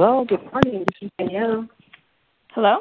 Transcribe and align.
Hello, 0.00 0.24
good 0.24 0.44
morning. 0.52 0.86
This 0.86 1.08
is 1.08 1.10
Danielle. 1.18 1.66
Hello? 2.54 2.76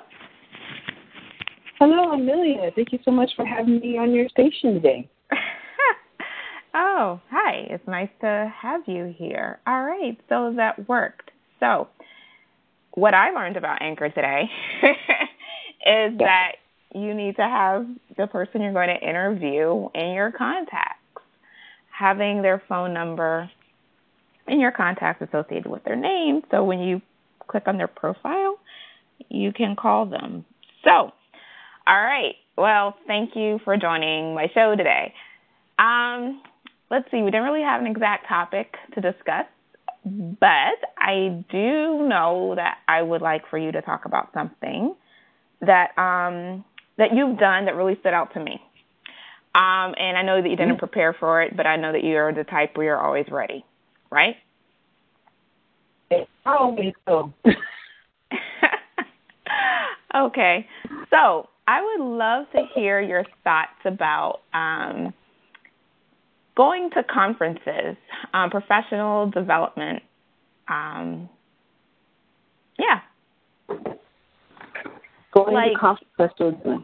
Hello, 1.80 2.12
Amelia. 2.12 2.70
Thank 2.76 2.94
you 2.94 3.00
so 3.04 3.10
much 3.10 3.32
for 3.36 3.44
having 3.44 3.80
me 3.80 3.98
on 3.98 4.14
your 4.14 4.30
station 4.30 4.76
today. 4.76 5.10
oh, 6.76 7.20
hi. 7.32 7.66
It's 7.72 7.88
nice 7.88 8.12
to 8.22 8.54
have 8.56 8.82
you 8.86 9.16
here. 9.18 9.58
All 9.66 9.84
right, 9.84 10.16
so 10.30 10.54
that 10.58 10.88
worked. 10.88 11.32
So, 11.60 11.88
what 12.94 13.16
I 13.16 13.32
learned 13.32 13.58
about 13.58 13.82
Anchor 13.82 14.10
today 14.10 14.44
is 14.84 14.94
yeah. 15.82 16.12
that 16.20 16.52
you 16.94 17.16
need 17.16 17.36
to 17.38 17.42
have 17.42 17.88
the 18.16 18.28
person 18.28 18.62
you're 18.62 18.74
going 18.74 18.96
to 18.96 19.10
interview 19.10 19.90
in 19.96 20.14
your 20.14 20.32
contacts, 20.32 21.02
having 21.90 22.44
their 22.44 22.62
phone 22.70 22.94
number 22.94 23.50
in 24.48 24.60
your 24.60 24.72
contacts 24.72 25.22
associated 25.22 25.68
with 25.68 25.84
their 25.84 25.96
name. 25.96 26.42
So 26.52 26.64
when 26.64 26.80
you 26.80 27.02
click 27.48 27.64
on 27.68 27.78
their 27.78 27.88
profile, 27.88 28.60
you 29.30 29.52
can 29.52 29.76
call 29.76 30.06
them. 30.06 30.46
So, 30.84 31.12
all 31.88 32.02
right. 32.02 32.36
Well, 32.58 32.96
thank 33.08 33.36
you 33.36 33.60
for 33.64 33.78
joining 33.78 34.34
my 34.34 34.48
show 34.54 34.76
today. 34.76 35.14
Um, 35.80 36.42
let's 36.90 37.10
see, 37.12 37.22
we 37.22 37.32
didn't 37.32 37.46
really 37.46 37.62
have 37.62 37.82
an 37.82 37.88
exact 37.88 38.28
topic 38.28 38.76
to 38.96 39.02
discuss, 39.02 39.46
but 40.06 40.80
I 40.98 41.44
do 41.52 42.08
know 42.08 42.54
that 42.56 42.78
I 42.88 43.02
would 43.02 43.22
like 43.22 43.48
for 43.50 43.58
you 43.58 43.72
to 43.72 43.82
talk 43.82 44.06
about 44.06 44.30
something 44.34 44.96
that 45.62 45.98
um, 45.98 46.64
that 46.98 47.14
you've 47.16 47.38
done 47.38 47.66
that 47.66 47.76
really 47.76 47.98
stood 48.00 48.14
out 48.14 48.34
to 48.34 48.40
me. 48.40 48.62
Um, 49.56 49.96
and 49.98 50.18
I 50.18 50.24
know 50.24 50.42
that 50.42 50.50
you 50.50 50.56
didn't 50.56 50.74
mm-hmm. 50.74 50.80
prepare 50.80 51.14
for 51.14 51.42
it, 51.42 51.56
but 51.56 51.66
I 51.66 51.78
know 51.78 51.92
that 51.92 52.04
you're 52.04 52.34
the 52.34 52.44
type 52.44 52.76
where 52.76 52.88
you're 52.88 53.02
always 53.02 53.26
ready, 53.32 53.66
right? 54.12 54.36
Always 56.46 56.94
so. 57.08 57.34
okay, 60.16 60.68
so 61.10 61.50
I 61.68 61.82
would 61.82 62.06
love 62.06 62.46
to 62.56 62.64
hear 62.74 63.02
your 63.02 63.26
thoughts 63.44 63.72
about 63.84 64.40
um, 64.54 65.14
going 66.56 66.90
to 66.92 67.04
conferences, 67.04 67.98
um, 68.34 68.50
professional 68.50 69.30
development. 69.30 70.02
Um, 70.70 71.30
yeah. 72.80 73.02
Going 75.34 75.54
like, 75.54 75.74
to 75.74 75.98
conferences. 76.18 76.82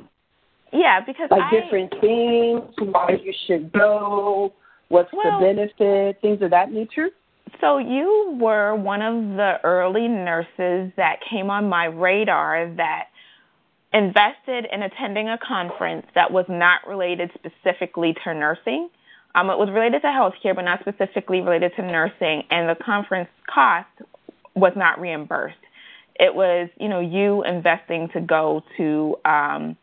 Yeah, 0.74 1.00
because 1.06 1.30
like 1.32 1.42
I, 1.42 1.62
different 1.62 1.94
things, 2.02 2.62
why 2.92 3.18
you 3.24 3.34
should 3.48 3.72
go, 3.72 4.52
what's 4.90 5.12
well, 5.14 5.40
the 5.40 5.46
benefit, 5.46 6.22
things 6.22 6.42
of 6.42 6.52
that 6.52 6.72
nature. 6.72 7.10
So 7.64 7.78
you 7.78 8.38
were 8.42 8.76
one 8.76 9.02
of 9.02 9.38
the 9.38 9.54
early 9.64 10.10
nurses 10.10 10.92
that 10.98 11.20
came 11.32 11.50
on 11.50 11.70
my 11.70 11.86
radar 11.86 12.70
that 12.76 13.06
invested 13.94 14.68
in 14.70 14.84
attending 14.84 15.30
a 15.30 15.38
conference 15.38 16.06
that 16.14 16.30
was 16.30 16.44
not 16.50 16.86
related 16.86 17.32
specifically 17.36 18.16
to 18.26 18.34
nursing. 18.34 18.90
Um, 19.34 19.50
it 19.50 19.58
was 19.58 19.70
related 19.70 20.02
to 20.02 20.08
healthcare, 20.08 20.54
but 20.54 20.64
not 20.64 20.82
specifically 20.82 21.40
related 21.40 21.72
to 21.78 21.84
nursing, 21.84 22.44
and 22.52 22.68
the 22.68 22.76
conference 22.84 23.30
cost 23.50 23.88
was 24.56 24.74
not 24.76 25.00
reimbursed. 25.00 25.56
It 26.20 26.36
was, 26.36 26.68
you 26.82 26.90
know, 26.90 27.00
you 27.00 27.46
investing 27.46 28.10
to 28.10 28.20
go 28.20 28.62
to 28.76 29.16
um, 29.24 29.78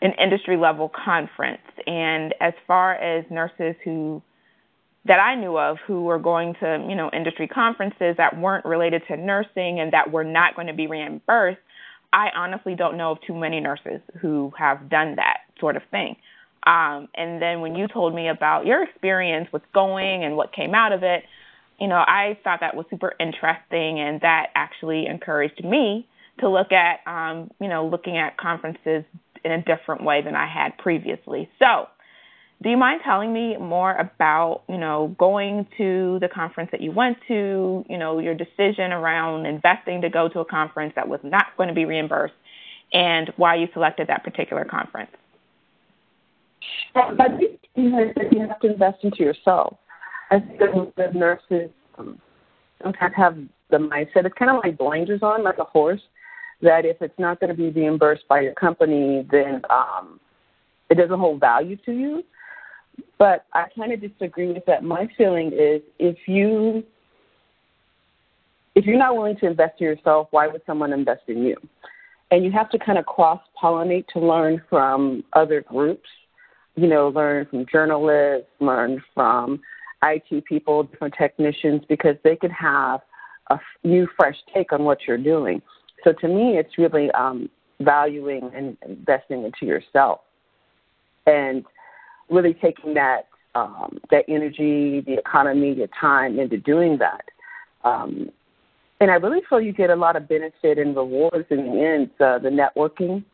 an 0.00 0.12
industry 0.20 0.56
level 0.56 0.90
conference. 0.90 1.62
And 1.86 2.34
as 2.40 2.52
far 2.66 2.96
as 2.96 3.24
nurses 3.30 3.76
who 3.84 4.20
that 5.04 5.18
I 5.18 5.34
knew 5.34 5.58
of 5.58 5.78
who 5.86 6.04
were 6.04 6.18
going 6.18 6.54
to, 6.60 6.84
you 6.88 6.94
know, 6.94 7.10
industry 7.12 7.48
conferences 7.48 8.16
that 8.18 8.38
weren't 8.38 8.64
related 8.64 9.02
to 9.08 9.16
nursing 9.16 9.80
and 9.80 9.92
that 9.92 10.12
were 10.12 10.24
not 10.24 10.54
going 10.54 10.68
to 10.68 10.74
be 10.74 10.86
reimbursed, 10.86 11.58
I 12.12 12.28
honestly 12.36 12.74
don't 12.74 12.96
know 12.96 13.12
of 13.12 13.18
too 13.26 13.34
many 13.34 13.58
nurses 13.58 14.00
who 14.20 14.52
have 14.56 14.88
done 14.88 15.16
that 15.16 15.38
sort 15.58 15.76
of 15.76 15.82
thing. 15.90 16.16
Um, 16.64 17.08
and 17.16 17.42
then 17.42 17.60
when 17.60 17.74
you 17.74 17.88
told 17.88 18.14
me 18.14 18.28
about 18.28 18.66
your 18.66 18.84
experience 18.84 19.48
with 19.52 19.62
going 19.74 20.22
and 20.22 20.36
what 20.36 20.52
came 20.52 20.74
out 20.74 20.92
of 20.92 21.02
it, 21.02 21.24
you 21.80 21.88
know, 21.88 21.96
I 21.96 22.38
thought 22.44 22.60
that 22.60 22.76
was 22.76 22.86
super 22.90 23.14
interesting, 23.18 23.98
and 23.98 24.20
that 24.20 24.48
actually 24.54 25.06
encouraged 25.06 25.64
me 25.64 26.06
to 26.38 26.48
look 26.48 26.70
at, 26.70 27.00
um, 27.06 27.50
you 27.60 27.68
know, 27.68 27.86
looking 27.86 28.16
at 28.16 28.36
conferences 28.36 29.04
in 29.44 29.50
a 29.50 29.62
different 29.62 30.04
way 30.04 30.22
than 30.22 30.36
I 30.36 30.46
had 30.46 30.78
previously. 30.78 31.50
So, 31.58 31.88
do 32.62 32.70
you 32.70 32.76
mind 32.76 33.00
telling 33.04 33.32
me 33.32 33.56
more 33.56 33.92
about, 33.92 34.62
you 34.68 34.78
know, 34.78 35.14
going 35.18 35.66
to 35.78 36.18
the 36.20 36.28
conference 36.28 36.70
that 36.70 36.80
you 36.80 36.92
went 36.92 37.18
to, 37.28 37.84
you 37.88 37.98
know, 37.98 38.18
your 38.18 38.34
decision 38.34 38.92
around 38.92 39.46
investing 39.46 40.00
to 40.02 40.08
go 40.08 40.28
to 40.28 40.40
a 40.40 40.44
conference 40.44 40.92
that 40.94 41.08
was 41.08 41.20
not 41.24 41.46
going 41.56 41.68
to 41.68 41.74
be 41.74 41.84
reimbursed 41.84 42.34
and 42.92 43.32
why 43.36 43.56
you 43.56 43.68
selected 43.72 44.08
that 44.08 44.22
particular 44.22 44.64
conference? 44.64 45.10
Think 46.94 47.60
you 47.74 48.46
have 48.46 48.60
to 48.60 48.72
invest 48.72 49.02
into 49.02 49.22
yourself. 49.22 49.76
I 50.30 50.40
think 50.40 50.94
the 50.94 51.10
nurses 51.14 51.70
um, 51.98 52.20
sometimes 52.82 53.14
have 53.16 53.36
the 53.70 53.78
mindset, 53.78 54.26
it's 54.26 54.34
kind 54.38 54.50
of 54.50 54.60
like 54.62 54.78
blinders 54.78 55.22
on, 55.22 55.42
like 55.42 55.58
a 55.58 55.64
horse, 55.64 56.00
that 56.60 56.84
if 56.84 57.00
it's 57.00 57.18
not 57.18 57.40
going 57.40 57.48
to 57.48 57.56
be 57.56 57.70
reimbursed 57.70 58.28
by 58.28 58.40
your 58.40 58.54
company, 58.54 59.26
then 59.30 59.62
um, 59.70 60.20
it 60.90 60.96
doesn't 60.96 61.18
hold 61.18 61.40
value 61.40 61.76
to 61.86 61.92
you. 61.92 62.22
But 63.18 63.46
I 63.52 63.66
kind 63.76 63.92
of 63.92 64.00
disagree 64.00 64.52
with 64.52 64.64
that. 64.66 64.82
My 64.82 65.08
feeling 65.16 65.52
is 65.52 65.82
if 65.98 66.16
you 66.26 66.84
if 68.74 68.86
you're 68.86 68.98
not 68.98 69.16
willing 69.16 69.36
to 69.36 69.46
invest 69.46 69.80
in 69.80 69.86
yourself, 69.86 70.28
why 70.30 70.46
would 70.46 70.62
someone 70.66 70.92
invest 70.92 71.22
in 71.28 71.44
you? 71.44 71.56
And 72.30 72.44
you 72.44 72.50
have 72.52 72.70
to 72.70 72.78
kind 72.78 72.98
of 72.98 73.04
cross 73.04 73.40
pollinate 73.62 74.06
to 74.08 74.18
learn 74.18 74.62
from 74.70 75.22
other 75.34 75.60
groups. 75.60 76.08
You 76.74 76.86
know, 76.86 77.08
learn 77.08 77.46
from 77.50 77.66
journalists, 77.70 78.48
learn 78.60 79.02
from 79.14 79.60
IT 80.02 80.46
people, 80.46 80.84
different 80.84 81.14
technicians, 81.18 81.82
because 81.86 82.16
they 82.24 82.34
can 82.34 82.50
have 82.50 83.00
a 83.50 83.60
new, 83.84 84.08
fresh 84.16 84.36
take 84.54 84.72
on 84.72 84.84
what 84.84 85.00
you're 85.06 85.18
doing. 85.18 85.60
So 86.02 86.12
to 86.12 86.28
me, 86.28 86.56
it's 86.56 86.78
really 86.78 87.10
um, 87.10 87.50
valuing 87.80 88.50
and 88.54 88.76
investing 88.88 89.44
into 89.44 89.66
yourself. 89.66 90.20
And 91.26 91.64
really 92.30 92.54
taking 92.54 92.94
that 92.94 93.28
um, 93.54 93.98
that 94.10 94.24
energy, 94.28 95.00
the 95.00 95.18
economy, 95.18 95.74
your 95.74 95.88
time 96.00 96.38
into 96.38 96.56
doing 96.56 96.98
that. 96.98 97.24
Um, 97.84 98.30
and 99.00 99.10
I 99.10 99.14
really 99.14 99.40
feel 99.48 99.60
you 99.60 99.72
get 99.72 99.90
a 99.90 99.96
lot 99.96 100.16
of 100.16 100.28
benefit 100.28 100.78
and 100.78 100.96
rewards 100.96 101.46
in 101.50 101.58
the 101.58 101.82
end. 101.82 102.10
Uh, 102.20 102.38
the 102.38 102.48
networking, 102.48 103.24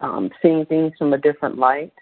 um, 0.00 0.30
seeing 0.40 0.64
things 0.64 0.92
from 0.96 1.12
a 1.12 1.18
different 1.18 1.58
light. 1.58 1.92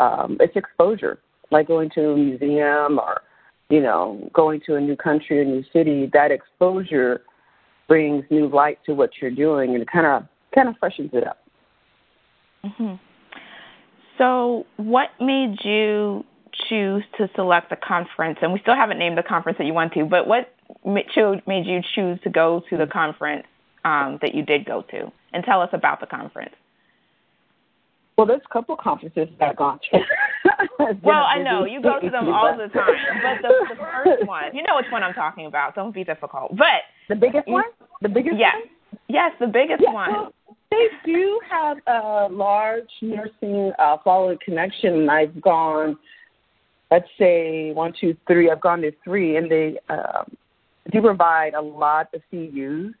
Um, 0.00 0.36
it's 0.40 0.56
exposure, 0.56 1.18
like 1.50 1.68
going 1.68 1.90
to 1.94 2.10
a 2.10 2.16
museum 2.16 2.98
or, 2.98 3.22
you 3.68 3.80
know, 3.80 4.28
going 4.34 4.60
to 4.66 4.74
a 4.74 4.80
new 4.80 4.96
country, 4.96 5.40
a 5.40 5.44
new 5.44 5.64
city. 5.72 6.10
That 6.12 6.30
exposure 6.30 7.22
brings 7.86 8.24
new 8.30 8.48
light 8.48 8.78
to 8.86 8.92
what 8.92 9.10
you're 9.20 9.30
doing, 9.30 9.74
and 9.74 9.82
it 9.82 9.88
kind 9.90 10.06
of 10.06 10.26
kind 10.54 10.68
of 10.68 10.74
freshens 10.78 11.10
it 11.12 11.26
up. 11.26 11.38
Mm-hmm. 12.64 12.94
So, 14.18 14.66
what 14.76 15.10
made 15.20 15.56
you 15.64 16.24
choose 16.68 17.04
to 17.16 17.30
select 17.36 17.70
the 17.70 17.76
conference? 17.76 18.38
And 18.42 18.52
we 18.52 18.58
still 18.60 18.74
haven't 18.74 18.98
named 18.98 19.16
the 19.16 19.22
conference 19.22 19.58
that 19.58 19.66
you 19.66 19.74
went 19.74 19.92
to, 19.94 20.04
but 20.04 20.26
what 20.26 20.52
made 20.84 21.06
you 21.66 21.80
choose 21.94 22.18
to 22.24 22.30
go 22.30 22.62
to 22.68 22.76
the 22.76 22.86
conference 22.86 23.46
um, 23.84 24.18
that 24.20 24.34
you 24.34 24.44
did 24.44 24.64
go 24.64 24.82
to? 24.90 25.12
And 25.32 25.44
tell 25.44 25.62
us 25.62 25.70
about 25.72 26.00
the 26.00 26.06
conference. 26.06 26.54
Well, 28.16 28.26
there's 28.26 28.42
a 28.44 28.52
couple 28.52 28.74
of 28.74 28.80
conferences 28.80 29.28
that 29.38 29.48
I've 29.50 29.56
gone 29.56 29.78
to. 29.92 30.00
well, 31.04 31.22
I 31.22 31.40
know 31.40 31.64
you 31.64 31.80
go 31.80 32.00
to 32.00 32.10
them 32.10 32.28
all 32.28 32.56
the 32.56 32.66
time, 32.66 32.94
but 33.22 33.42
the, 33.42 33.54
the 33.68 33.76
first 33.76 34.26
one, 34.26 34.54
you 34.54 34.62
know 34.64 34.74
which 34.74 34.90
one 34.90 35.04
I'm 35.04 35.14
talking 35.14 35.46
about. 35.46 35.76
Don't 35.76 35.94
be 35.94 36.02
difficult. 36.02 36.56
But 36.56 36.82
the 37.08 37.14
biggest 37.14 37.46
one, 37.46 37.64
the 38.02 38.08
biggest 38.08 38.36
yes, 38.36 38.54
one? 38.54 39.00
yes, 39.08 39.32
the 39.38 39.46
biggest 39.46 39.84
one. 39.86 40.32
They 40.70 40.88
do 41.04 41.40
have 41.50 41.78
a 41.86 42.28
large 42.30 42.90
nursing 43.00 43.72
uh, 43.78 43.96
following 44.04 44.38
connection. 44.44 45.08
I've 45.08 45.40
gone, 45.40 45.98
let's 46.90 47.08
say 47.18 47.72
one, 47.72 47.94
two, 47.98 48.16
three. 48.26 48.50
I've 48.50 48.60
gone 48.60 48.82
to 48.82 48.92
three, 49.02 49.36
and 49.36 49.50
they 49.50 49.78
um, 49.88 50.36
do 50.92 51.00
provide 51.00 51.54
a 51.54 51.60
lot 51.60 52.08
of 52.14 52.20
CUs 52.30 52.94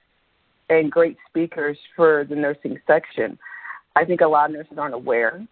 and 0.70 0.90
great 0.90 1.16
speakers 1.28 1.78
for 1.94 2.24
the 2.28 2.34
nursing 2.34 2.78
section. 2.86 3.38
I 3.96 4.04
think 4.04 4.20
a 4.20 4.26
lot 4.26 4.50
of 4.50 4.56
nurses 4.56 4.78
aren't 4.78 4.94
aware 4.94 5.46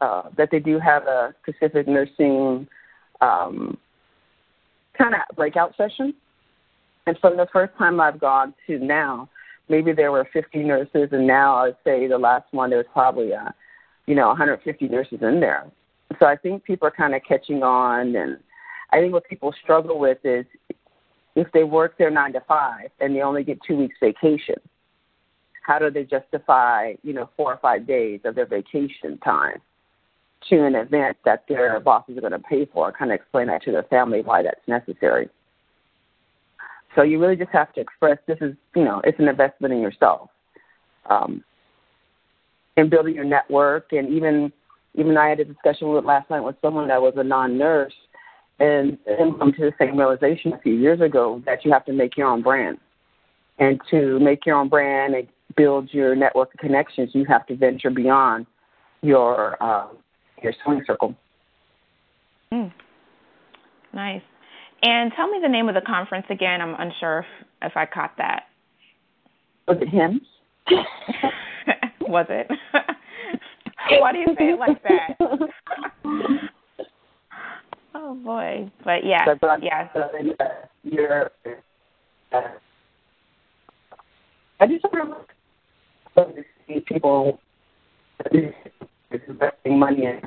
uh, 0.00 0.22
that 0.36 0.50
they 0.50 0.58
do 0.58 0.78
have 0.78 1.04
a 1.04 1.34
specific 1.42 1.86
nursing 1.86 2.66
um, 3.20 3.76
kind 4.96 5.14
of 5.14 5.36
breakout 5.36 5.74
session. 5.76 6.14
And 7.06 7.18
from 7.18 7.36
the 7.36 7.46
first 7.52 7.76
time 7.76 8.00
I've 8.00 8.18
gone 8.18 8.54
to 8.66 8.78
now, 8.78 9.28
maybe 9.68 9.92
there 9.92 10.12
were 10.12 10.28
50 10.32 10.58
nurses, 10.62 11.08
and 11.12 11.26
now 11.26 11.56
I'd 11.56 11.76
say 11.84 12.06
the 12.06 12.18
last 12.18 12.46
one 12.52 12.70
there 12.70 12.78
was 12.78 12.86
probably, 12.92 13.32
uh, 13.34 13.50
you 14.06 14.14
know, 14.14 14.28
150 14.28 14.88
nurses 14.88 15.18
in 15.22 15.40
there. 15.40 15.66
So 16.18 16.26
I 16.26 16.36
think 16.36 16.64
people 16.64 16.86
are 16.88 16.92
kind 16.92 17.14
of 17.14 17.22
catching 17.26 17.62
on, 17.62 18.14
and 18.14 18.38
I 18.92 19.00
think 19.00 19.12
what 19.12 19.24
people 19.24 19.54
struggle 19.62 19.98
with 19.98 20.18
is 20.24 20.44
if 21.34 21.50
they 21.52 21.64
work 21.64 21.98
their 21.98 22.10
nine 22.10 22.32
to 22.34 22.40
five 22.46 22.90
and 23.00 23.14
they 23.14 23.22
only 23.22 23.42
get 23.42 23.58
two 23.66 23.76
weeks 23.76 23.96
vacation, 24.00 24.56
how 25.62 25.78
do 25.78 25.90
they 25.90 26.04
justify, 26.04 26.92
you 27.02 27.12
know, 27.12 27.30
four 27.36 27.52
or 27.52 27.58
five 27.58 27.86
days 27.86 28.20
of 28.24 28.34
their 28.34 28.46
vacation 28.46 29.18
time 29.24 29.60
to 30.50 30.64
an 30.64 30.74
event 30.74 31.16
that 31.24 31.44
their 31.48 31.80
bosses 31.80 32.18
are 32.18 32.20
going 32.20 32.32
to 32.32 32.38
pay 32.38 32.66
for? 32.66 32.92
Kind 32.92 33.10
of 33.10 33.16
explain 33.16 33.46
that 33.46 33.62
to 33.64 33.72
their 33.72 33.82
family 33.84 34.20
why 34.20 34.42
that's 34.42 34.60
necessary. 34.68 35.28
So 36.94 37.02
you 37.02 37.20
really 37.20 37.36
just 37.36 37.50
have 37.50 37.72
to 37.74 37.80
express 37.80 38.18
this 38.26 38.38
is, 38.40 38.54
you 38.74 38.84
know, 38.84 39.00
it's 39.04 39.18
an 39.18 39.28
investment 39.28 39.74
in 39.74 39.80
yourself. 39.80 40.30
Um, 41.08 41.44
in 42.76 42.88
building 42.88 43.14
your 43.14 43.24
network 43.24 43.92
and 43.92 44.08
even 44.08 44.52
even 44.96 45.16
I 45.16 45.28
had 45.28 45.40
a 45.40 45.44
discussion 45.44 45.90
with 45.90 46.04
last 46.04 46.30
night 46.30 46.40
with 46.40 46.56
someone 46.62 46.88
that 46.88 47.02
was 47.02 47.14
a 47.16 47.24
non 47.24 47.58
nurse 47.58 47.92
and, 48.60 48.96
and 49.06 49.38
come 49.38 49.52
to 49.52 49.60
the 49.60 49.72
same 49.78 49.98
realization 49.98 50.52
a 50.52 50.58
few 50.58 50.74
years 50.74 51.00
ago 51.00 51.42
that 51.46 51.64
you 51.64 51.72
have 51.72 51.84
to 51.86 51.92
make 51.92 52.16
your 52.16 52.28
own 52.28 52.42
brand. 52.42 52.78
And 53.58 53.80
to 53.90 54.18
make 54.20 54.46
your 54.46 54.56
own 54.56 54.68
brand 54.68 55.14
and 55.14 55.26
build 55.56 55.92
your 55.92 56.14
network 56.14 56.54
of 56.54 56.60
connections, 56.60 57.10
you 57.12 57.24
have 57.26 57.46
to 57.46 57.56
venture 57.56 57.90
beyond 57.90 58.46
your 59.02 59.62
uh, 59.62 59.88
your 60.42 60.52
swing 60.64 60.82
circle. 60.86 61.14
Mm. 62.52 62.72
Nice. 63.92 64.22
And 64.84 65.12
tell 65.16 65.28
me 65.30 65.38
the 65.42 65.48
name 65.48 65.70
of 65.70 65.74
the 65.74 65.80
conference 65.80 66.26
again. 66.28 66.60
I'm 66.60 66.74
unsure 66.78 67.20
if, 67.20 67.26
if 67.62 67.76
I 67.76 67.86
caught 67.86 68.12
that. 68.18 68.42
Was 69.66 69.78
it 69.80 69.88
him? 69.88 70.20
Was 72.02 72.26
it? 72.28 72.50
Why 73.98 74.12
do 74.12 74.18
you 74.18 74.26
say 74.38 74.50
it 74.50 74.58
like 74.58 74.82
that? 74.82 75.16
oh 77.94 78.14
boy! 78.16 78.70
But 78.84 79.06
yeah, 79.06 79.24
yeah. 79.62 79.88
Uh, 79.94 80.08
you're, 80.82 81.30
uh, 82.32 82.40
I 84.60 84.66
just 84.66 84.84
remember 84.92 85.24
see 86.68 86.80
people 86.80 87.40
investing 89.10 89.78
money 89.78 90.04
in 90.04 90.20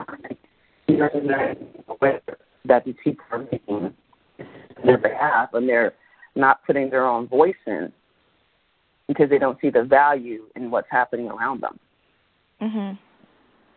that 2.66 2.86
these 2.86 2.96
people 3.04 3.24
are 3.32 3.46
making 3.52 3.94
their 4.88 4.98
behalf, 4.98 5.50
and 5.54 5.68
they're 5.68 5.94
not 6.36 6.66
putting 6.66 6.90
their 6.90 7.06
own 7.06 7.28
voice 7.28 7.56
in 7.66 7.92
because 9.08 9.30
they 9.30 9.38
don't 9.38 9.60
see 9.62 9.70
the 9.70 9.84
value 9.84 10.46
in 10.56 10.72
what's 10.72 10.90
happening 10.90 11.30
around 11.30 11.62
them. 11.62 11.80
Mhm. 12.62 12.98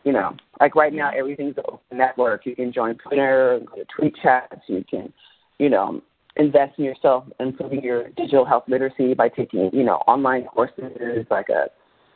You 0.05 0.12
know, 0.12 0.35
like 0.61 0.75
right 0.75 0.93
now, 0.93 1.11
everything's 1.11 1.59
an 1.59 1.65
open 1.69 1.99
network. 1.99 2.47
You 2.47 2.57
can 2.57 2.73
join 2.73 2.97
Twitter, 2.97 3.61
go 3.67 3.77
to 3.77 3.85
tweet 3.85 4.17
chats. 4.17 4.62
You 4.67 4.83
can, 4.89 5.12
you 5.59 5.69
know, 5.69 6.01
invest 6.37 6.79
in 6.79 6.85
yourself, 6.85 7.25
improving 7.39 7.83
your 7.83 8.09
digital 8.11 8.45
health 8.47 8.65
literacy 8.67 9.15
by 9.15 9.29
taking, 9.29 9.71
you 9.75 9.85
know, 9.85 9.97
online 10.07 10.45
courses 10.47 11.27
like 11.31 11.51
a 11.51 11.69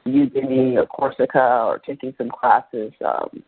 Udemy 0.06 0.76
or 0.76 0.86
Coursera 0.86 1.66
or 1.66 1.78
taking 1.78 2.14
some 2.16 2.30
classes, 2.30 2.92
um, 3.04 3.42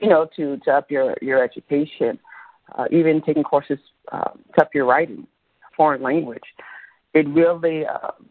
you 0.00 0.08
know, 0.08 0.28
to 0.36 0.56
to 0.58 0.70
up 0.72 0.90
your 0.90 1.16
your 1.20 1.42
education. 1.42 2.18
Uh, 2.74 2.86
even 2.90 3.22
taking 3.22 3.44
courses 3.44 3.78
um, 4.10 4.40
to 4.54 4.62
up 4.62 4.74
your 4.74 4.84
writing, 4.84 5.26
foreign 5.76 6.02
language. 6.02 6.42
It 7.14 7.28
really 7.28 7.86
um, 7.86 8.26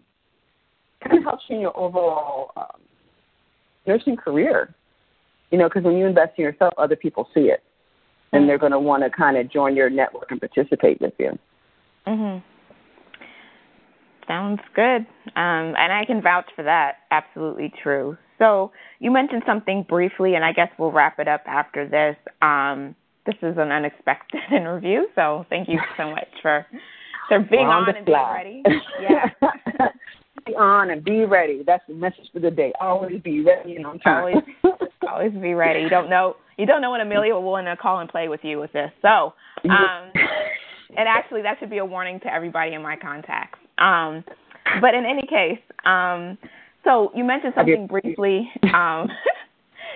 kind 1.04 1.20
of 1.20 1.24
helps 1.24 1.46
you 1.50 1.56
in 1.56 1.62
your 1.62 1.78
overall 1.78 2.52
um, 2.58 2.82
nursing 3.88 4.18
career. 4.18 4.76
You 5.52 5.58
know, 5.58 5.70
because 5.70 5.84
when 5.84 5.96
you 5.96 6.06
invest 6.06 6.34
in 6.38 6.44
yourself, 6.44 6.74
other 6.78 6.98
people 6.98 7.30
see 7.34 7.42
it, 7.42 7.64
and 8.34 8.42
mm-hmm. 8.42 8.48
they're 8.48 8.58
going 8.58 8.74
to 8.74 8.80
want 8.80 9.04
to 9.04 9.10
kind 9.10 9.38
of 9.38 9.50
join 9.50 9.76
your 9.76 9.90
network 9.90 10.32
and 10.32 10.40
participate 10.40 11.00
with 11.00 11.14
you. 11.18 11.38
Mhm. 12.06 12.44
Sounds 14.28 14.62
good, 14.76 15.06
um, 15.36 15.76
and 15.78 15.94
I 15.94 16.04
can 16.06 16.22
vouch 16.22 16.50
for 16.56 16.64
that. 16.64 16.98
Absolutely 17.12 17.72
true. 17.82 18.18
So 18.38 18.72
you 19.00 19.12
mentioned 19.12 19.44
something 19.46 19.84
briefly, 19.84 20.36
and 20.36 20.44
I 20.44 20.52
guess 20.52 20.70
we'll 20.78 20.92
wrap 20.92 21.20
it 21.20 21.28
up 21.28 21.44
after 21.46 21.88
this. 21.88 22.18
Um, 22.42 22.96
this 23.26 23.36
is 23.42 23.58
an 23.58 23.72
unexpected 23.72 24.42
interview, 24.52 25.02
so 25.16 25.46
thank 25.50 25.68
you 25.68 25.80
so 25.98 26.10
much 26.10 26.28
for 26.42 26.66
for 27.28 27.40
being 27.40 27.66
on, 27.66 27.90
on 27.90 27.96
and 27.96 28.06
being 28.06 28.18
ready. 28.18 28.64
Yeah. 29.02 29.30
be 30.46 30.54
on 30.56 30.92
and 30.92 31.04
be 31.04 31.26
ready. 31.26 31.64
That's 31.66 31.84
the 31.88 31.96
message 31.96 32.30
for 32.32 32.40
the 32.40 32.52
day. 32.52 32.72
Always 32.80 33.20
be 33.22 33.42
ready 33.42 33.78
and 33.78 33.86
on 33.86 33.98
time. 34.00 34.44
Always, 34.64 34.90
always 35.10 35.32
be 35.32 35.56
ready. 35.56 35.82
You 35.82 35.90
don't 35.90 36.10
know 36.10 36.36
you 36.58 36.66
don't 36.66 36.82
know 36.82 36.92
when 36.92 37.02
Amelia 37.02 37.34
will 37.34 37.44
want 37.44 37.68
to 37.68 37.76
call 37.76 38.00
and 38.00 38.10
play 38.10 38.28
with 38.28 38.42
you 38.44 38.60
with 38.60 38.72
this. 38.72 38.92
So, 39.02 39.34
um, 39.66 40.12
and 40.98 41.08
actually, 41.08 41.42
that 41.42 41.58
should 41.60 41.70
be 41.70 41.80
a 41.80 41.86
warning 41.86 42.20
to 42.22 42.34
everybody 42.34 42.74
in 42.74 42.82
my 42.82 42.96
contacts. 42.96 43.60
Um, 43.78 44.24
but 44.82 44.94
in 44.94 45.06
any 45.06 45.28
case, 45.28 45.60
um, 45.86 46.38
so 46.84 47.12
you 47.16 47.24
mentioned 47.24 47.54
something 47.56 47.88
briefly. 47.88 48.50
Um, 48.74 49.10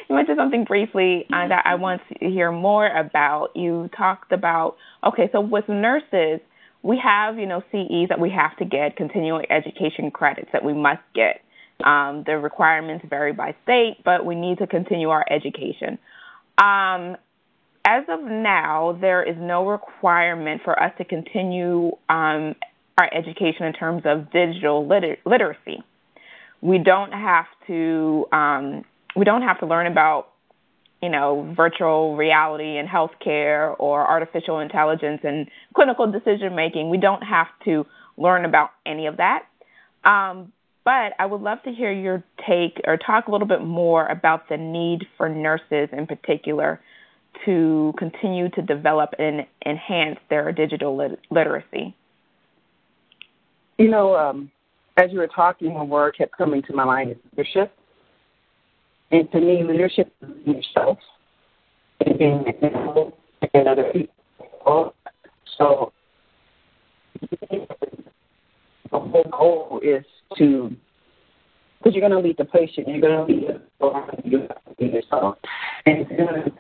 you 0.10 0.16
mentioned 0.16 0.38
something 0.40 0.64
briefly 0.64 1.26
uh, 1.32 1.48
that 1.48 1.64
I 1.66 1.76
want 1.76 2.02
to 2.10 2.30
hear 2.30 2.52
more 2.52 2.88
about. 2.88 3.50
You 3.56 3.90
talked 3.96 4.32
about 4.32 4.76
okay, 5.06 5.30
so 5.32 5.40
with 5.40 5.70
nurses, 5.70 6.40
we 6.82 7.00
have, 7.04 7.38
you 7.38 7.46
know, 7.46 7.62
CEs 7.72 8.10
that 8.10 8.20
we 8.20 8.32
have 8.32 8.58
to 8.58 8.66
get, 8.66 8.96
continuing 8.96 9.46
education 9.52 10.10
credits 10.12 10.50
that 10.54 10.64
we 10.64 10.74
must 10.74 11.02
get. 11.14 11.42
Um, 11.84 12.24
the 12.26 12.38
requirements 12.38 13.06
vary 13.10 13.32
by 13.32 13.56
state, 13.64 13.98
but 14.04 14.26
we 14.26 14.36
need 14.36 14.58
to 14.58 14.68
continue 14.68 15.10
our 15.10 15.26
education. 15.30 15.98
Um, 16.58 17.16
as 17.86 18.04
of 18.10 18.20
now, 18.22 18.98
there 19.00 19.24
is 19.24 19.36
no 19.40 19.66
requirement 19.66 20.62
for 20.64 20.82
us 20.82 20.92
to 20.98 21.06
continue 21.06 21.92
um, 22.10 22.56
our 22.98 23.10
education 23.14 23.66
in 23.66 23.74
terms 23.74 24.04
of 24.06 24.30
digital 24.32 24.86
liter- 24.88 25.18
literacy. 25.26 25.82
We 26.62 26.80
don't 26.80 27.14
have 27.14 27.46
to 27.68 28.26
um, 28.34 28.84
we 29.20 29.26
don't 29.26 29.44
have 29.44 29.60
to 29.60 29.66
learn 29.66 29.86
about 29.86 30.30
you 31.02 31.10
know, 31.10 31.54
virtual 31.56 32.18
reality 32.18 32.78
and 32.78 32.88
healthcare 32.88 33.76
or 33.80 34.06
artificial 34.06 34.60
intelligence 34.60 35.22
and 35.24 35.48
clinical 35.74 36.12
decision 36.12 36.56
making. 36.56 36.90
We 36.90 36.98
don't 36.98 37.22
have 37.22 37.48
to 37.66 37.86
learn 38.18 38.44
about 38.44 38.72
any 38.86 39.08
of 39.08 39.18
that. 39.18 39.46
Um, 40.04 40.52
but 40.84 41.14
I 41.20 41.26
would 41.26 41.42
love 41.42 41.62
to 41.64 41.72
hear 41.72 41.92
your 41.92 42.24
take 42.48 42.82
or 42.86 42.98
talk 42.98 43.28
a 43.28 43.32
little 43.32 43.48
bit 43.48 43.62
more 43.62 44.08
about 44.08 44.50
the 44.50 44.58
need 44.58 45.06
for 45.18 45.30
nurses 45.30 45.90
in 45.92 46.06
particular 46.06 46.82
to 47.46 47.94
continue 47.98 48.50
to 48.50 48.62
develop 48.62 49.12
and 49.20 49.46
enhance 49.66 50.20
their 50.30 50.52
digital 50.52 50.98
lit- 50.98 51.20
literacy. 51.30 51.96
You 53.78 53.90
know, 53.90 54.16
um, 54.16 54.52
as 54.98 55.12
you 55.12 55.20
were 55.20 55.28
talking, 55.28 55.74
one 55.74 55.88
word 55.88 56.18
kept 56.18 56.36
coming 56.38 56.62
to 56.64 56.74
my 56.74 56.84
mind 56.84 57.12
is 57.12 57.18
leadership. 57.38 57.74
And 59.12 59.32
to 59.32 59.40
me, 59.40 59.64
leadership 59.64 60.14
is 60.22 60.30
yourself 60.46 61.00
and 62.06 62.18
being 62.18 62.46
example 62.48 63.18
and 63.54 63.68
other 63.68 63.92
people. 63.92 64.94
So 65.58 65.92
the 67.22 69.00
whole 69.00 69.26
goal 69.32 69.82
is 69.84 70.06
to, 70.38 70.76
because 71.78 71.96
you're 71.96 72.08
going 72.08 72.22
to 72.22 72.28
lead 72.28 72.38
the 72.38 72.46
patient, 72.46 72.88
you're 72.88 73.02
going 73.02 73.28
to 73.28 73.34
lead 73.34 73.48
the 73.80 74.22
you 74.24 74.48
yourself. 74.80 75.38
And 75.86 76.00
it's 76.00 76.10
going 76.12 76.44
to 76.44 76.52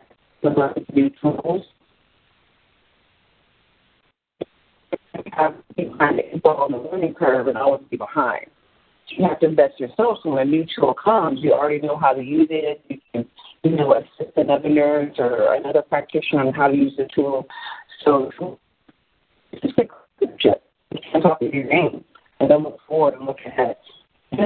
develop 0.41 0.77
new 0.93 1.09
tools. 1.21 1.65
have 5.39 5.53
behind 5.75 6.19
the 6.19 6.23
people 6.23 6.51
on 6.51 6.71
the 6.71 6.77
learning 6.77 7.13
curve 7.13 7.47
and 7.47 7.57
always 7.57 7.81
be 7.89 7.97
behind 7.97 8.47
you 9.11 9.25
have 9.25 9.39
to 9.39 9.47
invest 9.47 9.79
yourself. 9.79 10.19
So 10.23 10.31
when 10.31 10.47
a 10.47 10.49
new 10.49 10.65
tool 10.75 10.93
comes, 10.93 11.39
you 11.41 11.53
already 11.53 11.85
know 11.85 11.97
how 11.97 12.13
to 12.13 12.21
use 12.21 12.47
it. 12.49 12.81
You 12.89 12.97
can, 13.11 13.25
you 13.63 13.75
know, 13.75 13.93
assist 13.93 14.35
another 14.37 14.69
nurse 14.69 15.15
or 15.17 15.53
another 15.55 15.81
practitioner 15.81 16.45
on 16.45 16.53
how 16.53 16.67
to 16.67 16.75
use 16.75 16.93
the 16.97 17.07
tool. 17.13 17.47
So 18.05 18.31
it's 19.51 19.61
just 19.61 19.77
like 19.77 19.91
You 20.21 20.27
can't 20.39 21.23
talk 21.23 21.39
to 21.39 21.53
your 21.53 21.65
name. 21.65 22.03
And 22.39 22.49
then 22.49 22.63
look 22.63 22.79
forward 22.87 23.15
and 23.15 23.25
look 23.25 23.39
ahead. 23.45 23.75
You 24.31 24.37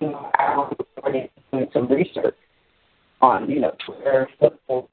know, 0.00 0.30
I'm 0.38 0.74
already 1.02 1.30
doing 1.52 1.66
some 1.72 1.88
research 1.88 2.36
on, 3.20 3.50
you 3.50 3.60
know, 3.60 3.72
Twitter, 3.84 4.28
football, 4.38 4.88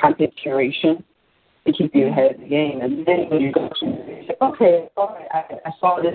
content 0.00 0.32
curation 0.44 1.02
to 1.68 1.76
keep 1.76 1.94
you 1.94 2.08
ahead 2.08 2.34
of 2.34 2.40
the 2.40 2.48
game. 2.48 2.80
And 2.80 3.06
then 3.06 3.28
when 3.28 3.40
you 3.40 3.52
go 3.52 3.68
to 3.68 3.86
you 3.86 4.24
say, 4.26 4.34
okay, 4.40 4.88
all 4.96 5.08
right, 5.08 5.28
I, 5.32 5.68
I 5.68 5.72
saw 5.78 6.00
this 6.00 6.14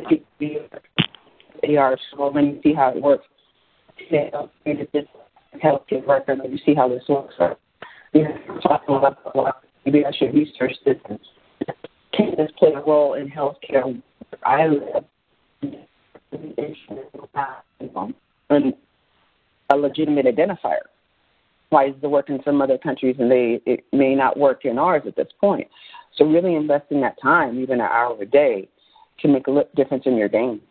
AR, 1.78 1.98
so 2.12 2.28
let 2.28 2.44
me 2.44 2.60
see 2.64 2.74
how 2.74 2.90
it 2.90 3.02
works. 3.02 3.26
Say, 4.10 4.32
okay, 4.34 4.88
this 4.92 5.06
healthcare 5.64 6.06
record, 6.08 6.40
let 6.40 6.52
me 6.52 6.60
see 6.66 6.74
how 6.74 6.90
this 6.90 7.04
works. 7.08 7.36
Or, 7.40 7.56
you 8.14 8.24
know, 8.24 8.60
talking 8.64 8.96
about 8.96 9.64
maybe 9.86 10.04
I 10.06 10.12
should 10.12 10.34
research 10.34 10.74
this. 10.86 10.98
Can 12.14 12.32
this 12.36 12.52
play 12.58 12.72
a 12.74 12.82
role 12.82 13.14
in 13.14 13.30
healthcare 13.30 13.86
where 13.86 14.48
I 14.48 14.68
live? 14.68 15.06
And 18.50 18.74
a 19.70 19.78
legitimate 19.78 20.26
identifier 20.26 20.93
why 21.74 21.90
does 21.90 21.98
it 22.02 22.08
work 22.08 22.30
in 22.30 22.40
some 22.46 22.62
other 22.62 22.78
countries 22.78 23.16
and 23.20 23.30
they 23.30 23.62
it 23.66 23.84
may 23.92 24.16
not 24.16 24.38
work 24.38 24.64
in 24.64 24.78
ours 24.78 25.04
at 25.08 25.16
this 25.16 25.28
point. 25.42 25.68
So 26.16 26.26
really 26.26 26.56
investing 26.56 27.02
that 27.02 27.18
time, 27.22 27.60
even 27.60 27.82
an 27.82 27.88
hour 27.92 28.22
a 28.22 28.26
day, 28.26 28.70
can 29.20 29.34
make 29.34 29.48
a 29.48 29.64
difference 29.76 30.04
in 30.06 30.16
your 30.16 30.30
game. 30.30 30.62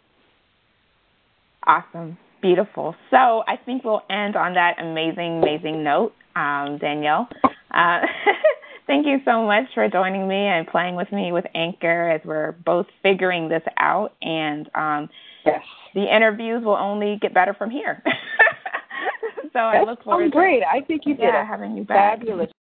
Awesome. 1.66 2.16
Beautiful. 2.40 2.94
So 3.10 3.42
I 3.46 3.56
think 3.64 3.84
we'll 3.84 4.02
end 4.10 4.36
on 4.36 4.54
that 4.54 4.80
amazing, 4.80 5.42
amazing 5.42 5.84
note, 5.84 6.12
um, 6.34 6.78
Danielle. 6.78 7.28
Uh, 7.72 8.00
thank 8.86 9.06
you 9.06 9.18
so 9.24 9.44
much 9.44 9.64
for 9.74 9.88
joining 9.88 10.28
me 10.28 10.36
and 10.36 10.66
playing 10.66 10.94
with 10.96 11.10
me 11.12 11.32
with 11.32 11.44
Anchor 11.54 12.10
as 12.10 12.20
we're 12.24 12.52
both 12.52 12.86
figuring 13.02 13.48
this 13.48 13.62
out. 13.78 14.14
And 14.22 14.68
um, 14.74 15.08
yes. 15.46 15.62
the 15.94 16.14
interviews 16.14 16.64
will 16.64 16.76
only 16.76 17.18
get 17.20 17.32
better 17.34 17.54
from 17.54 17.70
here. 17.70 18.02
so 19.52 19.58
I 19.58 19.82
look 19.82 20.02
forward. 20.04 20.30
great. 20.32 20.62
I 20.62 20.80
think 20.80 21.02
you 21.04 21.14
did 21.14 21.24
yeah, 21.24 21.46
having 21.46 21.76
you 21.76 21.84
back. 21.84 22.18
fabulous 22.18 22.50